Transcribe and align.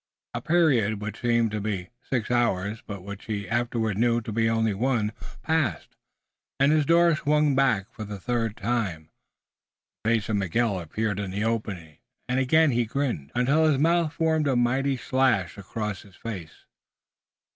A 0.33 0.41
period 0.41 0.99
which 0.99 1.21
seemed 1.21 1.51
to 1.51 1.61
be 1.61 1.91
six 2.09 2.31
hours 2.31 2.81
but 2.87 3.03
which 3.03 3.25
he 3.25 3.47
afterward 3.47 3.99
knew 3.99 4.19
to 4.21 4.31
be 4.31 4.49
only 4.49 4.73
one, 4.73 5.11
passed, 5.43 5.95
and 6.59 6.71
his 6.71 6.87
door 6.87 7.15
swung 7.15 7.53
back 7.53 7.85
for 7.91 8.03
the 8.03 8.19
third 8.19 8.57
time. 8.57 9.11
The 10.03 10.09
face 10.09 10.27
of 10.27 10.37
Miguel 10.37 10.79
appeared 10.79 11.19
in 11.19 11.29
the 11.29 11.43
opening 11.43 11.97
and 12.27 12.39
again 12.39 12.71
he 12.71 12.85
grinned, 12.85 13.31
until 13.35 13.65
his 13.65 13.77
mouth 13.77 14.13
formed 14.13 14.47
a 14.47 14.55
mighty 14.55 14.97
slash 14.97 15.55
across 15.55 16.01
his 16.01 16.15
face. 16.15 16.65